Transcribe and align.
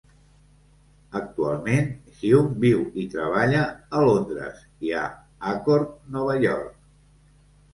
Actualment, 1.17 1.91
Hume 2.29 2.57
viu 2.63 2.81
i 3.03 3.05
treballa 3.17 3.67
a 3.99 4.01
Londres 4.07 4.65
i 4.89 4.95
a 5.03 5.05
Accord, 5.53 5.93
Nova 6.17 6.41
York. 6.47 6.77